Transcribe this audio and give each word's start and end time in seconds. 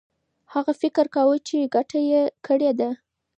هغه 0.53 0.71
فکر 0.81 1.05
کاوه 1.15 1.37
چي 1.47 1.57
ګټه 1.75 1.99
یې 2.09 2.21
کړې 2.45 2.71
ده. 2.79 2.89